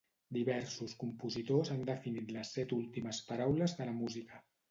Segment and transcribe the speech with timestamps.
[0.35, 4.43] Diversos compositors han definit les set últimes paraules de la música.